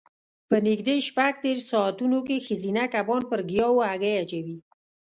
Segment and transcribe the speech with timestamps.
[0.49, 4.57] په نږدې شپږ دېرش ساعتو کې ښځینه کبان پر ګیاوو هګۍ اچوي.